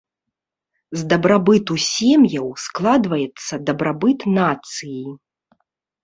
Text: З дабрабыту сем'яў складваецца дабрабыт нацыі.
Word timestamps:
З 0.99 1.03
дабрабыту 1.09 1.73
сем'яў 1.87 2.47
складваецца 2.63 3.53
дабрабыт 3.67 4.19
нацыі. 4.39 5.03